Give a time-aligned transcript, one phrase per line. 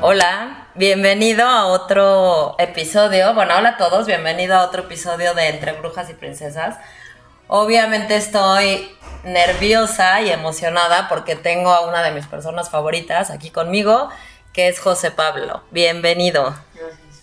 [0.00, 3.34] Hola, bienvenido a otro episodio.
[3.34, 6.76] Bueno, hola a todos, bienvenido a otro episodio de Entre Brujas y Princesas.
[7.48, 14.08] Obviamente estoy nerviosa y emocionada porque tengo a una de mis personas favoritas aquí conmigo,
[14.52, 15.64] que es José Pablo.
[15.72, 16.54] Bienvenido.
[16.74, 17.22] Gracias.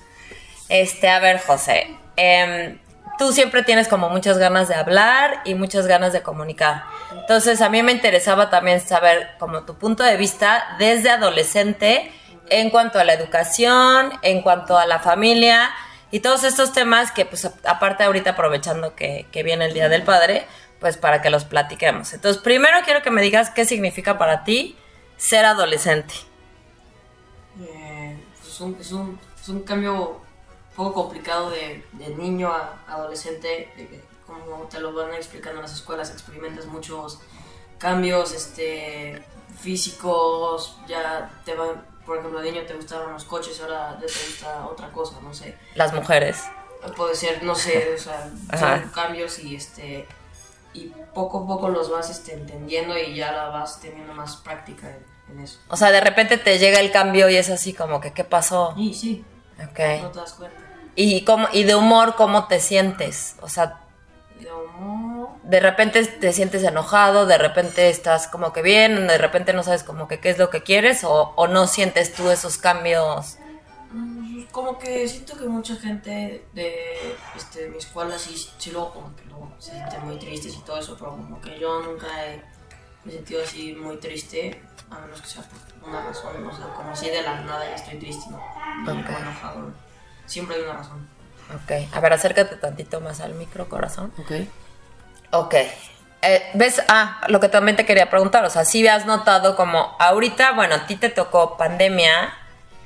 [0.68, 2.78] Este, a ver, José, em,
[3.18, 6.84] tú siempre tienes como muchas ganas de hablar y muchas ganas de comunicar.
[7.14, 12.12] Entonces, a mí me interesaba también saber como tu punto de vista desde adolescente
[12.50, 15.72] en cuanto a la educación, en cuanto a la familia
[16.12, 20.48] y todos estos temas que, pues, aparte ahorita aprovechando que, viene el Día del Padre,
[20.80, 22.14] pues para que los platiquemos.
[22.14, 24.78] Entonces, primero quiero que me digas qué significa para ti
[25.18, 26.14] ser adolescente.
[27.58, 29.20] Pues es, un,
[29.66, 31.84] cambio un poco complicado de,
[32.18, 33.70] niño a adolescente,
[34.26, 37.20] como te lo van explicando en las escuelas, experimentas muchos
[37.78, 39.22] cambios este,
[39.60, 44.14] físicos, ya te van, por ejemplo, de niño te gustaban los coches, ahora ya te
[44.28, 45.58] gusta otra cosa, no sé.
[45.76, 46.44] Las mujeres.
[46.96, 48.82] Puede ser, no sé, o sea, Ajá.
[48.82, 50.08] son cambios y este
[50.74, 54.88] y poco a poco los vas este, entendiendo y ya la vas teniendo más práctica
[54.90, 55.60] en, en eso.
[55.70, 58.74] O sea, de repente te llega el cambio y es así como que, ¿qué pasó?
[58.78, 59.26] Y sí,
[59.58, 59.80] Ok.
[60.04, 60.58] no te das cuenta.
[60.98, 63.36] ¿Y, cómo, y de humor, ¿cómo te sientes?
[63.42, 63.80] O sea,
[64.40, 64.50] De
[65.44, 69.84] de repente te sientes enojado, de repente estás como que bien, de repente no sabes
[69.84, 73.38] como que qué es lo que quieres o, o no sientes tú esos cambios.
[73.92, 79.16] mm, como que siento que mucha gente de este, mi escuela sí, sí luego como
[79.16, 82.44] que luego se sienten muy tristes y todo eso, pero como que yo nunca he,
[83.04, 86.74] me he sentido así muy triste, a menos que sea por una razón, o sea,
[86.74, 88.50] como así de la nada ya estoy triste, ¿no?
[88.74, 89.10] Y Ok.
[89.10, 89.74] o enojado,
[90.26, 91.15] siempre hay una razón.
[91.54, 94.12] Ok, a ver, acércate tantito más al micro, corazón.
[94.18, 94.32] Ok.
[95.32, 95.56] Ok.
[96.22, 96.82] Eh, ¿Ves?
[96.88, 100.76] Ah, lo que también te quería preguntar, o sea, si has notado como ahorita, bueno,
[100.76, 102.34] a ti te tocó pandemia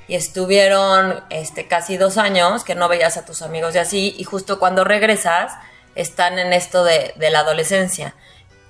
[0.08, 4.24] y estuvieron este, casi dos años que no veías a tus amigos y así, y
[4.24, 5.54] justo cuando regresas
[5.94, 8.14] están en esto de, de la adolescencia.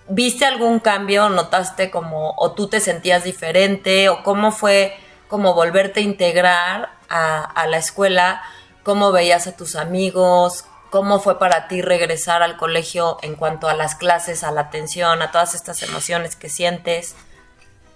[0.09, 1.29] ¿Viste algún cambio?
[1.31, 4.09] ¿Notaste como, o tú te sentías diferente?
[4.09, 4.97] ¿O cómo fue
[5.29, 8.43] como volverte a integrar a, a la escuela?
[8.83, 10.65] ¿Cómo veías a tus amigos?
[10.91, 15.23] ¿Cómo fue para ti regresar al colegio en cuanto a las clases, a la atención,
[15.23, 17.15] a todas estas emociones que sientes?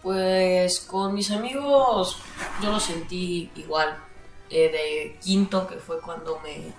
[0.03, 2.19] Pues con mis amigos
[2.63, 3.97] yo lo sentí igual.
[4.51, 6.73] Eh, de quinto, que fue cuando me,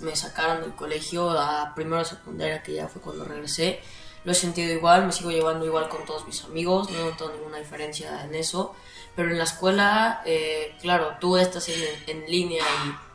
[0.00, 3.80] me sacaron del colegio, a primero secundaria, que ya fue cuando regresé,
[4.22, 7.32] lo he sentido igual, me sigo llevando igual con todos mis amigos, no he notado
[7.32, 8.74] ninguna diferencia en eso.
[9.16, 13.09] Pero en la escuela, eh, claro, tú estás en, en línea y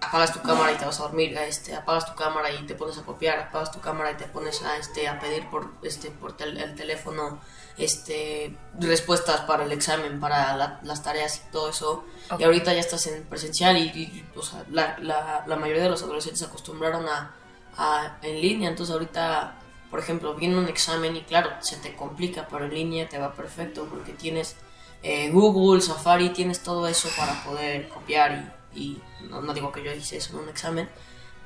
[0.00, 2.96] apagas tu cámara y te vas a dormir, este, apagas tu cámara y te pones
[2.98, 6.36] a copiar, apagas tu cámara y te pones a, este, a pedir por, este, por
[6.36, 7.40] tel- el teléfono
[7.76, 12.04] este, respuestas para el examen, para la- las tareas y todo eso.
[12.38, 15.90] Y ahorita ya estás en presencial y, y, o sea, la, la, la mayoría de
[15.90, 17.34] los adolescentes se acostumbraron a,
[17.76, 19.54] a en línea, entonces ahorita,
[19.90, 23.32] por ejemplo, viene un examen y claro, se te complica, pero en línea te va
[23.32, 24.56] perfecto porque tienes
[25.02, 29.82] eh, Google, Safari, tienes todo eso para poder copiar y, y no, no digo que
[29.82, 30.88] yo hice eso en un examen,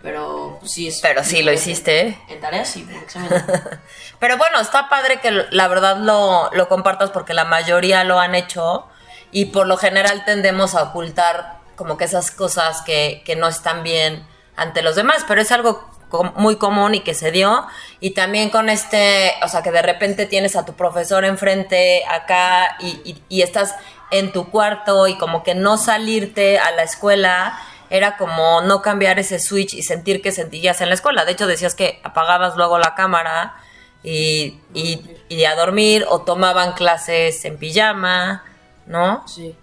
[0.03, 1.00] pero pues, sí es...
[1.00, 2.19] Pero sí lo hiciste, ¿eh?
[2.28, 3.31] En tareas en examen.
[4.19, 8.34] Pero bueno, está padre que la verdad lo, lo compartas porque la mayoría lo han
[8.34, 8.87] hecho
[9.31, 13.82] y por lo general tendemos a ocultar como que esas cosas que, que no están
[13.82, 14.26] bien
[14.56, 15.88] ante los demás, pero es algo
[16.37, 17.66] muy común y que se dio
[17.99, 22.76] y también con este, o sea, que de repente tienes a tu profesor enfrente acá
[22.81, 23.75] y, y- y estás
[24.12, 27.58] en tu cuarto y como que no salirte a la escuela
[27.90, 31.24] era como no cambiar ese switch y sentir que sentías en la escuela.
[31.24, 33.56] De hecho, decías que apagabas luego la cámara
[34.02, 38.44] y, y, y a dormir o tomaban clases en pijama,
[38.86, 39.26] ¿no?
[39.26, 39.56] Sí.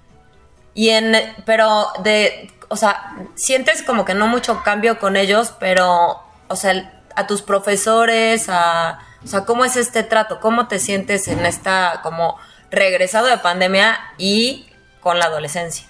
[0.74, 1.16] Y en,
[1.46, 7.02] pero de, o sea, sientes como que no mucho cambio con ellos, pero, o sea,
[7.16, 10.40] a tus profesores, a, o sea, ¿cómo es este trato?
[10.40, 12.38] ¿Cómo te sientes en esta, como
[12.72, 14.68] regresado de pandemia y
[15.02, 15.88] con la adolescencia?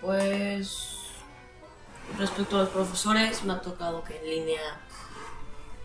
[0.00, 0.88] Pues
[2.18, 4.62] respecto a los profesores, me ha tocado que en línea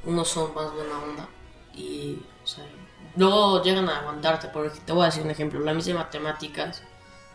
[0.05, 1.27] unos son más buena onda
[1.73, 2.65] y o sea,
[3.15, 4.47] luego llegan a aguantarte.
[4.47, 6.81] Porque te voy a decir un ejemplo: la misa matemáticas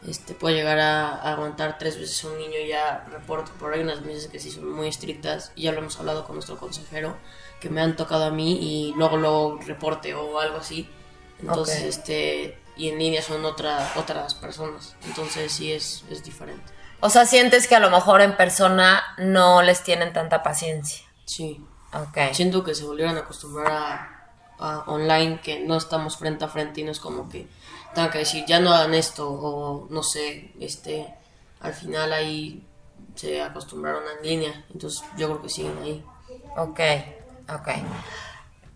[0.07, 3.53] este, puede llegar a, aguantar tres veces un niño ya reporte.
[3.59, 6.37] Por ahí unas misas que sí son muy estrictas y ya lo hemos hablado con
[6.37, 7.17] nuestro consejero
[7.61, 10.89] que me han tocado a mí y luego luego reporte o algo así.
[11.43, 11.85] Entonces, Ok.
[11.89, 14.97] este y en línea son otra, otras personas.
[15.05, 16.73] Entonces sí es, es diferente.
[17.01, 21.05] O sea, sientes que a lo mejor en persona no les tienen tanta paciencia.
[21.27, 21.63] Sí.
[21.93, 22.33] Ok.
[22.33, 24.29] Siento que se volvieron a acostumbrar a,
[24.59, 27.47] a online, que no estamos frente a frente y no es como que
[27.95, 31.13] tengan que decir, ya no hagan esto, o no sé, este,
[31.61, 32.67] al final ahí
[33.15, 36.05] se acostumbraron en línea, entonces yo creo que siguen ahí.
[36.57, 36.81] Ok,
[37.53, 37.69] ok.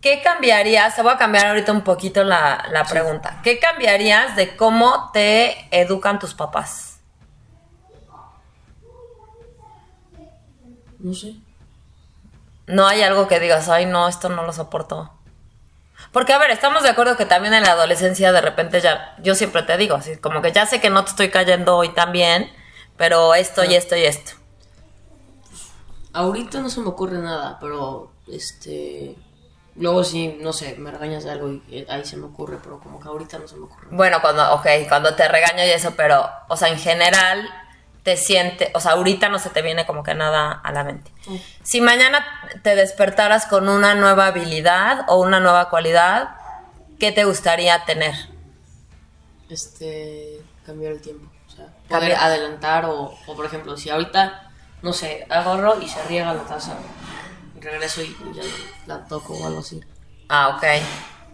[0.00, 0.94] ¿Qué cambiarías?
[0.94, 3.40] Te voy a cambiar ahorita un poquito la, la pregunta.
[3.43, 7.00] ¿Qué cambiarías de cómo te educan tus papás?
[10.98, 11.34] No sé.
[12.66, 15.12] No hay algo que digas, ay, no, esto no lo soporto.
[16.12, 19.34] Porque, a ver, estamos de acuerdo que también en la adolescencia de repente ya, yo
[19.34, 22.12] siempre te digo, así como que ya sé que no te estoy cayendo hoy tan
[22.12, 22.50] bien,
[22.96, 24.32] pero esto y esto y esto.
[26.12, 29.16] Ahorita no se me ocurre nada, pero este.
[29.78, 32.81] Luego sí, no sé, me regañas de algo y eh, ahí se me ocurre, pero
[32.81, 33.88] como que ahorita no se me ocurre.
[33.90, 37.46] Bueno, cuando, ok, cuando te regaño y eso, pero, o sea, en general
[38.02, 41.11] te siente, o sea, ahorita no se te viene como que nada a la mente.
[41.26, 41.37] Mm.
[41.62, 42.25] Si mañana
[42.62, 46.37] te despertaras con una nueva habilidad o una nueva cualidad,
[46.99, 48.14] ¿qué te gustaría tener?
[49.50, 50.40] Este.
[50.64, 51.29] cambiar el tiempo.
[51.49, 54.50] O sea, poder adelantar o, o, por ejemplo, si ahorita,
[54.82, 56.76] no sé, agarro y se riega la taza,
[57.61, 58.43] regreso y ya
[58.87, 59.81] la toco o algo así.
[60.29, 60.64] Ah, ok.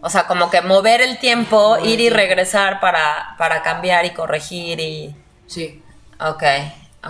[0.01, 4.11] O sea, como que mover el tiempo, Mover ir y regresar para, para cambiar y
[4.13, 5.15] corregir y...
[5.47, 5.81] Sí.
[6.19, 6.43] Ok,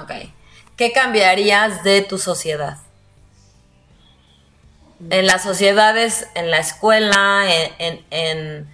[0.01, 0.11] ok.
[0.77, 2.77] ¿Qué cambiarías de tu sociedad?
[5.09, 8.73] En las sociedades, en la escuela, en, en- en,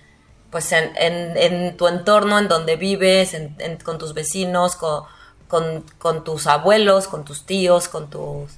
[0.51, 5.03] pues en, en- tu entorno, en donde vives, en- en- con tus vecinos, con,
[5.47, 8.51] con- con tus abuelos, con tus tíos, con tus...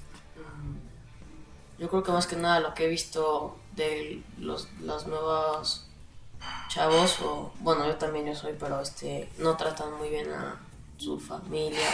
[1.81, 5.87] Yo creo que más que nada lo que he visto de los, los nuevos
[6.69, 10.61] chavos, o bueno, yo también yo soy, pero este, no tratan muy bien a
[10.97, 11.87] su familia.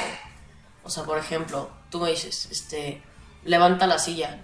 [0.83, 3.01] O, o sea, por ejemplo, tú me dices, este,
[3.45, 4.41] levanta la silla.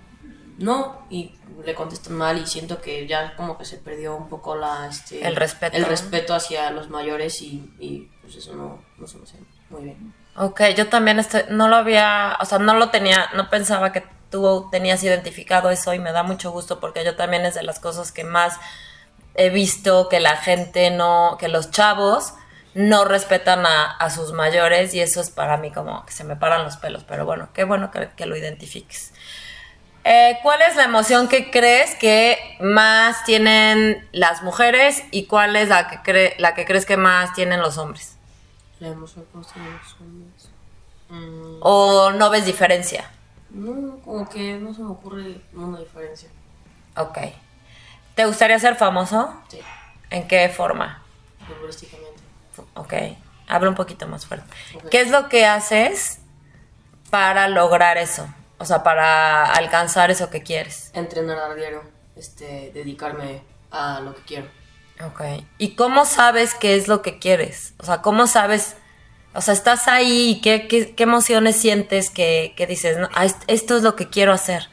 [0.59, 1.35] No, y
[1.65, 5.27] le contestan mal y siento que ya como que se perdió un poco la, este,
[5.27, 9.23] El respeto, el respeto hacia los mayores y, y, pues eso no, no se me
[9.23, 10.13] hace muy bien.
[10.37, 14.03] Ok, yo también estoy, no lo había, o sea, no lo tenía, no pensaba que
[14.33, 17.79] tú tenías identificado eso y me da mucho gusto porque yo también es de las
[17.79, 18.59] cosas que más
[19.35, 22.33] he visto que la gente no, que los chavos
[22.73, 26.35] no respetan a, a sus mayores y eso es para mí como que se me
[26.35, 29.13] paran los pelos, pero bueno, qué bueno que, que lo identifiques.
[30.03, 35.69] Eh, ¿Cuál es la emoción que crees que más tienen las mujeres y cuál es
[35.69, 38.17] la que, cre- la que crees que más tienen los hombres?
[38.79, 40.49] La emoción que nos tienen los hombres.
[41.09, 43.09] Mm, ¿O no ves diferencia?
[43.53, 46.29] No, como que no se me ocurre una diferencia.
[46.97, 47.17] Ok.
[48.15, 49.33] ¿Te gustaría ser famoso?
[49.47, 49.59] Sí,
[50.09, 51.01] ¿En qué forma?
[51.47, 52.21] futbolísticamente.
[52.75, 52.93] Ok.
[53.47, 54.47] Habla un poquito más fuerte.
[54.89, 56.19] ¿Qué es lo que haces
[57.09, 58.27] para lograr eso?
[58.59, 60.91] O sea, para alcanzar eso que quieres.
[60.93, 61.81] Entrenar a diario,
[62.15, 63.41] este, dedicarme
[63.71, 64.47] a lo que quiero.
[65.05, 65.21] Ok.
[65.57, 67.73] ¿Y cómo sabes qué es lo que quieres?
[67.79, 68.77] O sea, ¿cómo sabes?
[69.35, 72.97] O sea, estás ahí y qué, qué, qué emociones sientes que, que dices,
[73.47, 74.69] esto es lo que quiero hacer.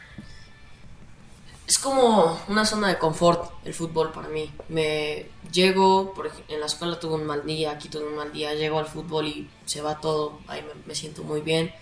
[1.66, 4.50] Es como una zona de confort el fútbol para mí.
[4.68, 8.32] Me llego, por ej- en la escuela tuve un mal día, aquí tuve un mal
[8.32, 11.72] día, llego al fútbol y se va todo, ahí me, siento muy bien.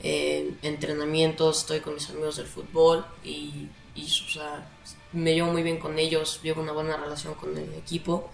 [0.00, 4.68] En entrenamientos, estoy con mis amigos del fútbol y, y, o sea,
[5.12, 8.30] me llevo muy bien con ellos, llevo una buena relación con el equipo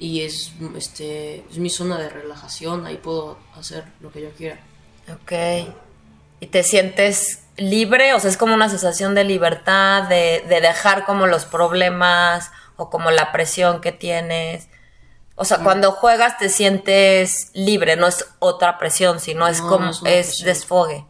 [0.00, 4.58] y es, este, es mi zona de relajación, ahí puedo hacer lo que yo quiera.
[5.12, 5.32] Ok.
[6.40, 8.14] ¿Y te sientes libre?
[8.14, 12.88] O sea, es como una sensación de libertad, de, de dejar como los problemas o
[12.88, 14.68] como la presión que tienes.
[15.34, 19.84] O sea, cuando juegas te sientes libre, no es otra presión, sino es No, como,
[19.84, 21.04] no es es desfogue.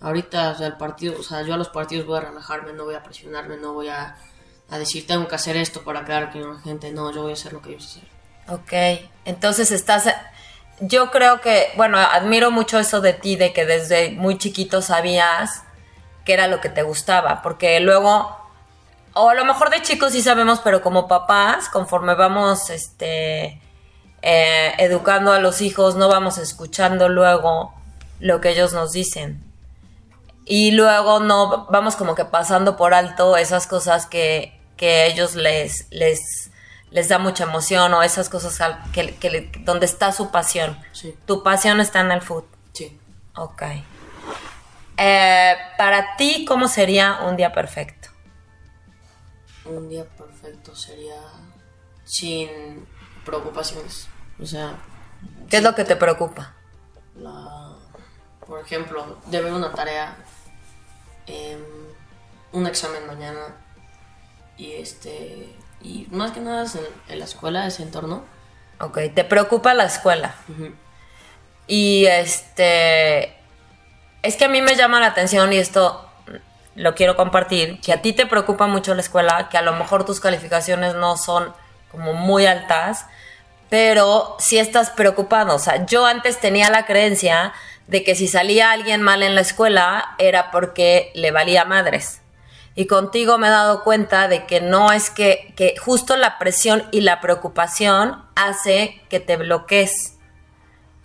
[0.00, 2.84] Ahorita, o sea, el partido, o sea, yo a los partidos voy a relajarme, no
[2.84, 4.16] voy a presionarme, no voy a,
[4.70, 7.34] a decir tengo que hacer esto para quedar con la gente, no, yo voy a
[7.34, 8.15] hacer lo que yo sé hacer.
[8.48, 8.72] Ok,
[9.24, 10.04] entonces estás,
[10.80, 15.62] yo creo que, bueno, admiro mucho eso de ti, de que desde muy chiquito sabías
[16.24, 18.36] qué era lo que te gustaba, porque luego,
[19.14, 23.60] o a lo mejor de chicos sí sabemos, pero como papás, conforme vamos, este,
[24.22, 27.74] eh, educando a los hijos, no vamos escuchando luego
[28.20, 29.42] lo que ellos nos dicen.
[30.44, 35.86] Y luego no vamos como que pasando por alto esas cosas que, que ellos les,
[35.90, 36.50] les,
[36.96, 40.78] les da mucha emoción o esas cosas al- que, donde está su pasión.
[40.92, 42.48] Sí, Tu pasión está en el fútbol.
[42.72, 42.98] sí.
[43.36, 43.62] Ok.
[44.96, 48.08] Eh, para ti, ¿cómo sería un día perfecto?
[49.66, 51.20] Un día perfecto sería
[52.04, 52.86] sin
[53.26, 54.08] preocupaciones.
[54.42, 54.74] O sea,
[55.50, 56.54] ¿Qué es lo que te preocupa?
[57.16, 57.74] la,
[58.46, 60.16] por ejemplo, de ver una tarea,
[61.26, 61.60] em,
[62.52, 63.54] un examen mañana
[64.56, 65.54] y este,
[65.86, 68.24] y más que nada es en, en la escuela, ese entorno.
[68.80, 70.34] Ok, te preocupa la escuela.
[71.66, 73.34] Y este,
[74.22, 76.02] es que a mí me llama la atención y esto
[76.74, 80.04] lo quiero compartir, que a ti te preocupa mucho la escuela, que a lo mejor
[80.04, 81.54] tus calificaciones no son
[81.90, 83.06] como muy altas,
[83.70, 85.54] pero si estás preocupado.
[85.54, 87.54] O sea, yo antes tenía la creencia
[87.86, 92.20] de que si salía alguien mal en la escuela era porque le valía madres.
[92.78, 96.84] Y contigo me he dado cuenta de que no es que, que justo la presión
[96.92, 100.18] y la preocupación hace que te bloquees.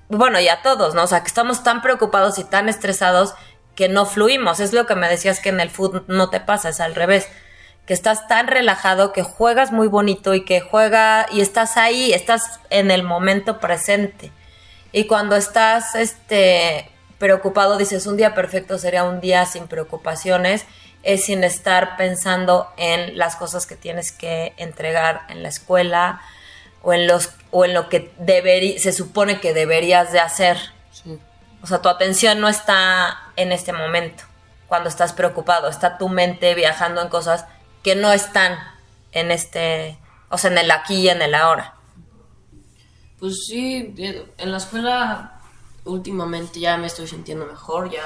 [0.09, 1.03] Bueno, y a todos, ¿no?
[1.03, 3.33] O sea, que estamos tan preocupados y tan estresados
[3.73, 4.59] que no fluimos.
[4.59, 7.29] Es lo que me decías que en el fútbol no te pasa, es al revés.
[7.85, 12.59] Que estás tan relajado, que juegas muy bonito y que juega y estás ahí, estás
[12.69, 14.33] en el momento presente.
[14.91, 20.65] Y cuando estás este preocupado, dices, un día perfecto sería un día sin preocupaciones
[21.03, 26.21] es sin estar pensando en las cosas que tienes que entregar en la escuela
[26.83, 28.11] o en los o en lo que
[28.79, 30.57] se supone que deberías de hacer.
[31.61, 34.23] O sea, tu atención no está en este momento,
[34.67, 37.45] cuando estás preocupado, está tu mente viajando en cosas
[37.83, 38.57] que no están
[39.11, 41.75] en este, o sea, en el aquí y en el ahora.
[43.19, 43.93] Pues sí,
[44.37, 45.39] en la escuela
[45.85, 48.01] últimamente ya me estoy sintiendo mejor, ya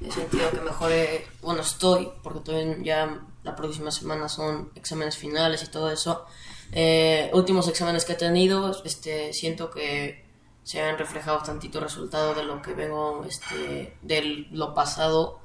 [0.00, 5.62] he sentido que mejoré, bueno, estoy, porque todavía ya la próxima semana son exámenes finales
[5.62, 6.26] y todo eso.
[6.72, 10.24] Eh, últimos exámenes que he tenido, este, siento que
[10.64, 15.40] se han reflejado tantito resultado de lo que vengo, este, de lo pasado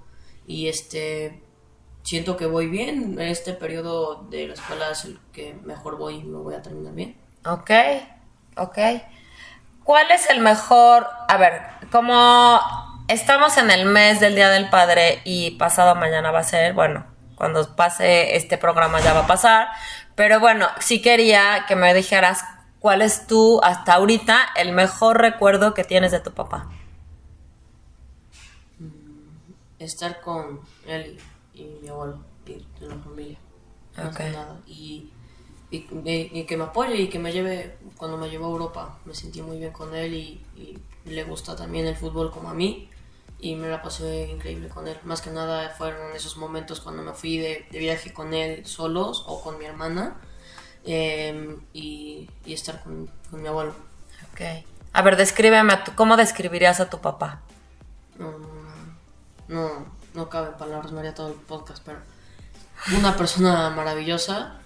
[0.47, 1.43] y este,
[2.03, 3.19] siento que voy bien.
[3.19, 6.93] Este periodo de la escuela es el que mejor voy y me voy a terminar
[6.93, 7.19] bien.
[7.45, 7.71] Ok,
[8.57, 8.77] ok.
[9.83, 12.59] ¿Cuál es el mejor, a ver, como
[13.09, 17.05] estamos en el mes del Día del Padre y pasado mañana va a ser, bueno,
[17.35, 19.67] cuando pase este programa ya va a pasar,
[20.15, 22.43] pero bueno, sí quería que me dijeras
[22.79, 26.69] cuál es tú hasta ahorita el mejor recuerdo que tienes de tu papá.
[28.77, 28.89] Mm,
[29.79, 31.19] estar con él
[31.55, 33.37] y, mi abuelo y la familia.
[34.11, 34.35] Okay.
[34.67, 35.11] Y,
[35.71, 39.41] y, que me apoye y que me lleve, cuando me llevó a Europa, me sentí
[39.41, 42.87] muy bien con él y, y le gusta también el fútbol como a mí
[43.39, 44.97] y me la pasé increíble con él.
[45.03, 49.41] Más que nada fueron esos momentos cuando me fui de, viaje con él solos o
[49.41, 50.17] con mi hermana
[50.83, 53.73] em, y, estar con, mi abuelo.
[54.31, 54.41] Ok.
[54.91, 57.41] A ver, descríbeme, ¿cómo describirías a tu papá?
[58.17, 58.33] No,
[59.47, 61.99] no, no cabe palabras, no haría todo el podcast, pero
[62.97, 64.59] una persona maravillosa,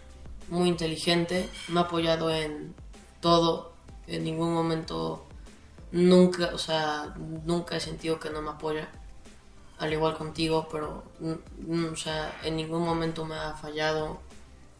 [0.50, 2.74] muy inteligente, me ha apoyado en
[3.20, 3.74] todo,
[4.08, 5.23] en ningún momento
[5.94, 7.14] nunca, o sea,
[7.46, 8.90] nunca he sentido que no me apoya,
[9.78, 14.20] al igual contigo, pero, o sea, en ningún momento me ha fallado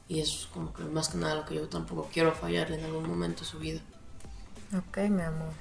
[0.08, 3.08] y es como que más que nada lo que yo tampoco quiero fallarle en algún
[3.08, 3.80] momento de su vida.
[4.76, 5.54] Ok, mi amor.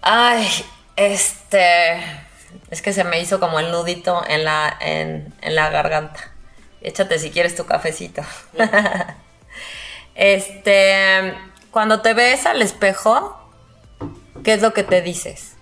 [0.00, 0.46] Ay,
[0.96, 1.96] este,
[2.70, 6.32] es que se me hizo como el nudito en la, en, en la garganta.
[6.80, 8.22] Échate si quieres tu cafecito.
[10.14, 11.34] este,
[11.74, 13.36] cuando te ves al espejo,
[14.44, 15.56] ¿qué es lo que te dices?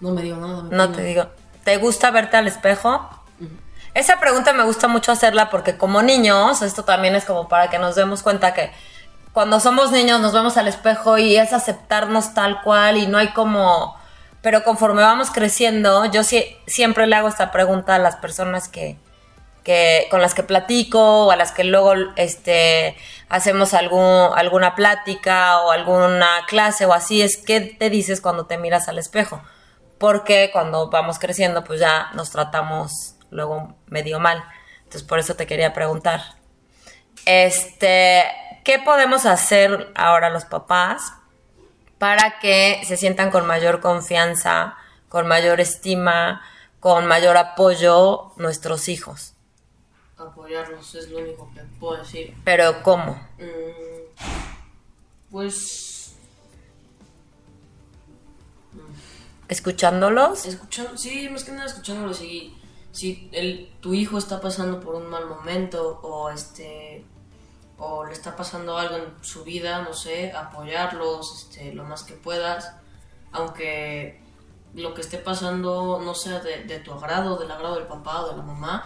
[0.00, 0.62] No me digo nada.
[0.70, 1.26] no te digo.
[1.64, 3.04] ¿Te gusta verte al espejo?
[3.94, 7.80] Esa pregunta me gusta mucho hacerla porque como niños, esto también es como para que
[7.80, 8.70] nos demos cuenta que
[9.32, 13.32] cuando somos niños nos vemos al espejo y es aceptarnos tal cual y no hay
[13.32, 13.96] como...
[14.40, 18.98] Pero conforme vamos creciendo, yo siempre le hago esta pregunta a las personas que,
[19.64, 22.96] que, con las que platico o a las que luego este,
[23.28, 28.88] hacemos alguna plática o alguna clase o así, es qué te dices cuando te miras
[28.88, 29.42] al espejo.
[29.98, 34.44] Porque cuando vamos creciendo, pues ya nos tratamos luego medio mal.
[34.78, 36.20] Entonces, por eso te quería preguntar.
[37.26, 38.24] Este,
[38.64, 41.12] ¿qué podemos hacer ahora los papás
[41.98, 44.76] para que se sientan con mayor confianza,
[45.08, 46.42] con mayor estima,
[46.80, 49.33] con mayor apoyo nuestros hijos?
[50.16, 52.34] Apoyarlos, es lo único que puedo decir.
[52.44, 53.12] ¿Pero cómo?
[53.38, 54.14] Mm,
[55.30, 56.16] pues...
[59.48, 60.46] ¿Escuchándolos?
[60.46, 62.56] Escuchando, sí, más que nada escuchándolos y
[62.92, 67.04] si el, tu hijo está pasando por un mal momento o este
[67.76, 72.14] o le está pasando algo en su vida, no sé, apoyarlos este, lo más que
[72.14, 72.72] puedas,
[73.32, 74.22] aunque
[74.74, 78.30] lo que esté pasando no sea de, de tu agrado, del agrado del papá o
[78.30, 78.84] de la mamá,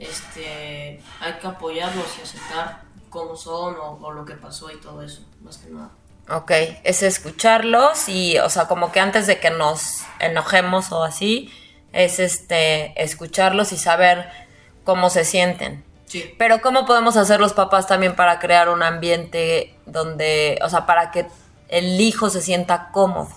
[0.00, 5.22] este, hay que apoyarlos y aceptar cómo son o, lo que pasó y todo eso,
[5.40, 5.90] más que nada.
[6.28, 6.50] Ok,
[6.84, 11.52] es escucharlos y, o sea, como que antes de que nos enojemos o así,
[11.92, 14.28] es este, escucharlos y saber
[14.84, 15.84] cómo se sienten.
[16.06, 16.34] Sí.
[16.38, 21.12] Pero ¿cómo podemos hacer los papás también para crear un ambiente donde, o sea, para
[21.12, 21.26] que
[21.70, 23.30] el hijo se sienta cómodo.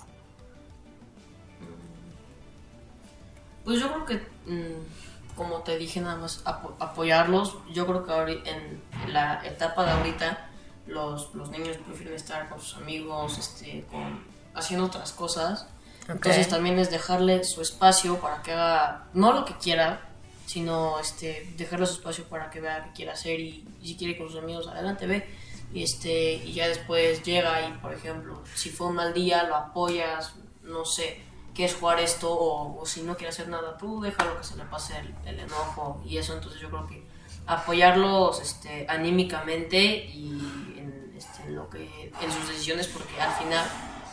[3.63, 4.15] Pues yo creo que,
[4.51, 4.92] mm,
[5.35, 7.55] como te dije, nada más apo- apoyarlos.
[7.71, 8.81] Yo creo que en
[9.13, 10.49] la etapa de ahorita
[10.87, 14.23] los, los niños prefieren estar con sus amigos, este, con,
[14.53, 15.67] haciendo otras cosas.
[16.07, 20.09] Entonces también es dejarle su espacio para que haga, no lo que quiera,
[20.45, 24.11] sino este, dejarle su espacio para que vea qué quiere hacer y, y si quiere
[24.13, 25.27] ir con sus amigos, adelante, ve.
[25.73, 29.55] Y, este, y ya después llega y, por ejemplo, si fue un mal día, lo
[29.55, 31.23] apoyas, no sé,
[31.53, 34.63] quieres jugar esto o, o si no quiere hacer nada, tú déjalo que se le
[34.65, 36.33] pase el, el enojo y eso.
[36.33, 37.05] Entonces yo creo que
[37.45, 43.65] apoyarlos este, anímicamente y en, este, en lo que, en sus decisiones, porque al final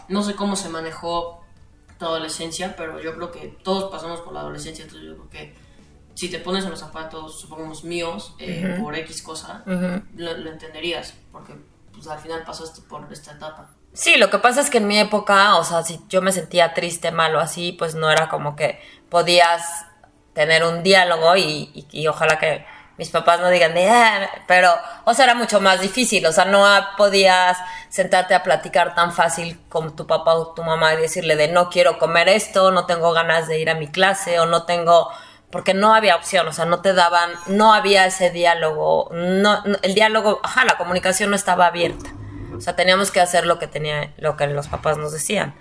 [0.09, 1.45] no sé cómo se manejó
[1.99, 5.55] tu adolescencia, pero yo creo que todos pasamos por la adolescencia, entonces yo creo que
[6.15, 11.15] si te pones en los zapatos, supongamos míos, eh, por X cosa, lo, lo entenderías,
[11.31, 11.55] porque
[11.93, 13.71] pues, al final pasaste por esta etapa.
[13.93, 16.75] Sí, lo que pasa es que en mi época, o sea, si yo me sentía
[16.75, 19.63] triste, malo, así, pues no era como que podías
[20.33, 22.65] tener un diálogo y, y- y ojalá que
[22.99, 24.73] mis papás no digan de, "Ah", pero,
[25.05, 26.65] o sea, era mucho más difícil, o sea, no
[26.97, 31.49] podías sentarte a platicar tan fácil con tu papá o tu mamá y decirle de
[31.49, 35.11] no quiero comer esto, no tengo ganas de ir a mi clase o no tengo,
[35.51, 39.95] porque no había opción, o sea, no te daban, no había ese diálogo, no- el
[39.95, 42.11] diálogo, ajá, la comunicación no estaba abierta.
[42.61, 45.55] O sea, teníamos que hacer lo que tenía, lo que los papás nos decían.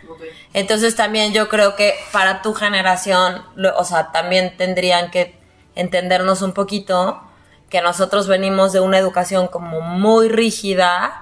[0.54, 5.40] Entonces también yo creo que para tu generación, lo- o sea, también tendrían que
[5.76, 7.22] entendernos un poquito
[7.70, 11.22] que nosotros venimos de una educación como muy rígida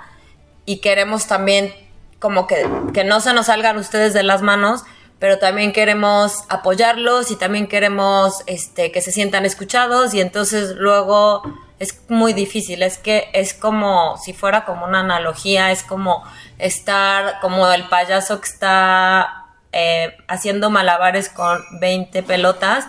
[0.66, 1.72] y queremos también
[2.20, 4.84] como que, que no se nos salgan ustedes de las manos,
[5.20, 11.42] pero también queremos apoyarlos y también queremos este, que se sientan escuchados y entonces luego
[11.80, 16.24] es muy difícil, es que es como si fuera como una analogía, es como
[16.58, 22.86] estar como el payaso que está eh, haciendo malabares con 20 pelotas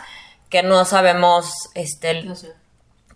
[0.49, 2.55] que no sabemos este, ¿Qué hacer?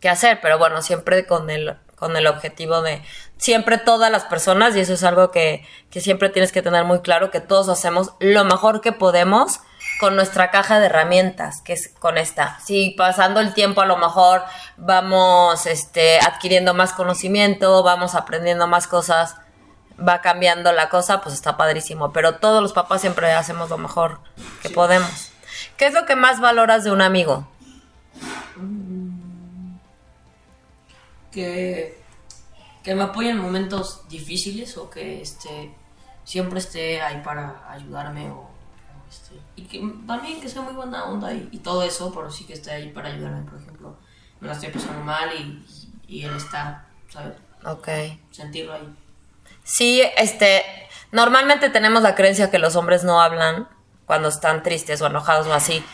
[0.01, 3.03] qué hacer, pero bueno, siempre con el, con el objetivo de
[3.42, 7.00] siempre todas las personas, y eso es algo que, que siempre tienes que tener muy
[7.00, 9.59] claro, que todos hacemos lo mejor que podemos
[9.98, 12.61] con nuestra caja de herramientas, que es con esta.
[12.61, 14.42] Si pasando el tiempo a lo mejor
[14.76, 19.35] vamos este, adquiriendo más conocimiento, vamos aprendiendo más cosas,
[19.98, 22.12] va cambiando la cosa, pues está padrísimo.
[22.12, 24.20] Pero todos los papás siempre hacemos lo mejor
[24.62, 24.74] que Sí.
[24.74, 25.31] podemos.
[25.76, 27.48] ¿Qué es lo que más valoras de un amigo?
[31.33, 32.01] que,
[32.83, 35.75] que me apoye en momentos difíciles o que este,
[36.25, 38.51] siempre esté ahí para ayudarme o, o,
[39.09, 42.45] este, y que también que sea muy buena onda y, y todo eso, pero sí
[42.45, 43.97] que esté ahí para ayudarme, por ejemplo,
[44.40, 45.64] me la estoy pasando mal y,
[46.09, 47.35] y, y él está, ¿sabes?
[47.64, 47.88] Ok.
[48.31, 48.95] Sentirlo ahí.
[49.64, 50.64] Sí, este,
[51.12, 53.68] normalmente tenemos la creencia que los hombres no hablan
[54.07, 55.85] cuando están tristes o enojados o así.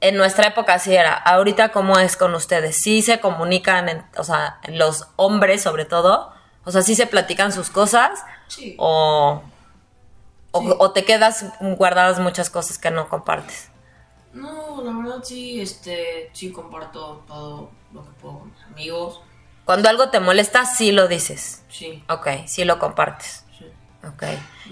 [0.00, 1.14] En nuestra época sí era.
[1.14, 2.76] Ahorita, ¿cómo es con ustedes?
[2.82, 6.32] Sí se comunican, en- o sea, los hombres sobre todo.
[6.64, 8.10] O sea, sí se platican sus cosas
[8.48, 8.74] Sí.
[8.78, 9.42] o,
[10.52, 10.68] o, Sí.
[10.78, 13.70] o te quedas guardadas muchas cosas que no compartes.
[14.32, 19.20] No, la verdad sí, este, sí comparto todo lo que puedo con mis amigos.
[19.64, 21.62] Cuando algo te molesta, sí lo dices.
[21.70, 23.44] Sí, Ok, sí lo compartes.
[23.58, 23.64] sí.
[24.06, 24.24] Ok.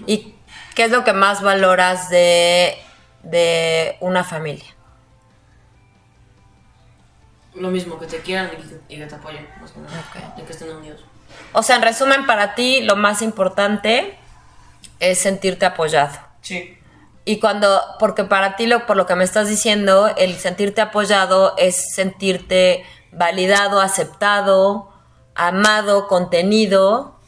[0.05, 0.35] ¿Y
[0.75, 2.77] qué es lo que más valoras de,
[3.23, 4.74] de una familia?
[7.55, 10.03] Lo mismo, que te quieran y que, y te apoyen, más que nada.
[10.09, 10.37] Ok.
[10.37, 11.03] De que estén unidos.
[11.53, 14.17] O sea, en resumen, para ti lo más importante
[14.99, 16.17] es sentirte apoyado.
[16.41, 16.77] Sí.
[17.23, 21.55] Y cuando, porque para ti, lo, por lo que me estás diciendo, el sentirte apoyado
[21.57, 24.91] es sentirte validado, aceptado,
[25.33, 27.19] amado, contenido,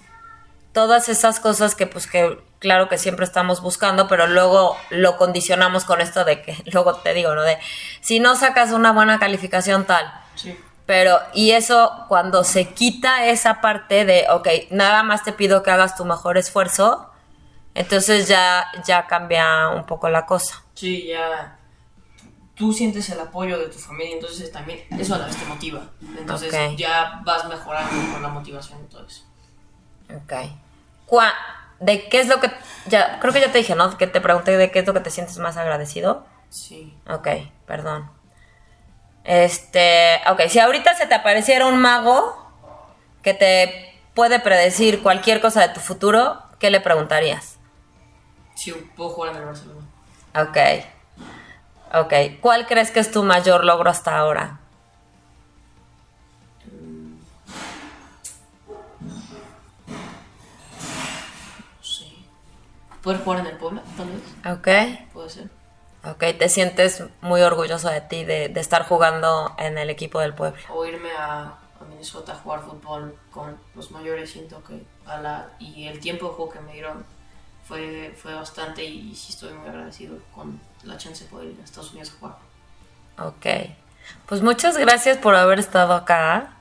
[0.71, 5.85] todas esas cosas que pues que claro que siempre estamos buscando, pero luego lo condicionamos
[5.85, 7.43] con esto de que, luego te digo, ¿no?
[7.43, 7.57] De
[8.01, 10.57] si no sacas una buena calificación tal, Sí.
[10.85, 15.71] pero, y eso, cuando se quita esa parte de, ok, nada más te pido que
[15.71, 17.11] hagas tu mejor esfuerzo,
[17.73, 20.63] entonces ya, ya cambia un poco la cosa.
[20.73, 21.57] Sí, ya
[22.55, 25.81] tú sientes el apoyo de tu familia, entonces también eso a la vez te motiva.
[26.17, 29.23] Entonces ya vas mejorando con la motivación y todo eso.
[30.09, 30.33] Ok.
[31.79, 32.51] ¿De qué es lo que,
[32.87, 33.97] ya, creo que ya te dije, ¿no?
[33.97, 36.25] Que te pregunté de qué es lo que te sientes más agradecido.
[36.49, 36.97] Sí.
[37.09, 37.27] Ok,
[37.65, 38.09] perdón.
[39.23, 42.35] Este, ok, si ahorita se te apareciera un mago
[43.21, 47.57] que te puede predecir cualquier cosa de tu futuro, ¿qué le preguntarías?
[48.55, 49.85] Sí, puedo jugar en el Barcelona.
[50.35, 50.57] Ok.
[51.93, 52.13] Ok.
[52.41, 54.59] ¿Cuál crees que es tu mayor logro hasta ahora?
[63.01, 64.57] Poder jugar en el Puebla, tal vez.
[64.57, 65.11] Ok.
[65.13, 65.49] Puede ser.
[66.03, 70.33] Ok, te sientes muy orgulloso de ti, de, de estar jugando en el equipo del
[70.33, 70.61] pueblo.
[70.69, 71.41] O irme a,
[71.81, 76.27] a Minnesota a jugar fútbol con los mayores, siento que a la, y el tiempo
[76.27, 77.05] de juego que me dieron
[77.67, 81.63] fue, fue bastante y, sí estoy muy agradecido con la chance de poder ir a
[81.65, 82.37] Estados Unidos a jugar.
[83.19, 83.45] Ok.
[84.27, 86.53] Pues muchas gracias por haber estado acá.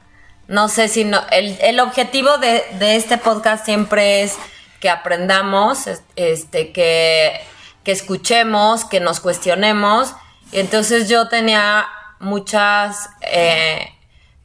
[0.48, 1.20] No sé si no.
[1.30, 4.36] El, el objetivo de, de este podcast siempre es
[4.80, 7.40] que aprendamos, es- este, que,
[7.84, 10.14] que escuchemos, que nos cuestionemos.
[10.52, 11.86] Y entonces yo tenía
[12.20, 13.92] muchas eh,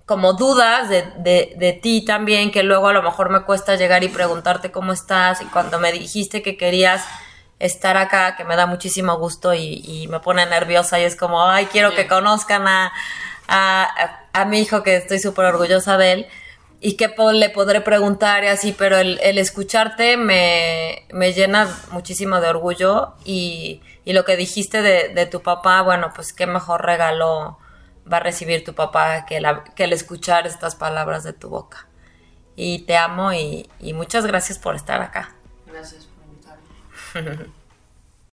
[0.05, 4.03] como dudas de, de, de ti también, que luego a lo mejor me cuesta llegar
[4.03, 5.41] y preguntarte cómo estás.
[5.41, 7.03] Y cuando me dijiste que querías
[7.59, 11.47] estar acá, que me da muchísimo gusto y, y me pone nerviosa y es como,
[11.47, 12.91] ay, quiero que conozcan a,
[13.47, 16.27] a, a- a mi hijo, que estoy súper orgullosa de él.
[16.83, 22.41] Y qué le podré preguntar y así, pero el, el escucharte me, me llena muchísimo
[22.41, 26.83] de orgullo y, y lo que dijiste de, de tu papá, bueno, pues qué mejor
[26.83, 27.59] regalo
[28.11, 31.87] va a recibir tu papá que, la- que el escuchar estas palabras de tu boca.
[32.55, 35.35] Y te amo y, y muchas gracias por estar acá.
[35.67, 37.51] Gracias por invitarme.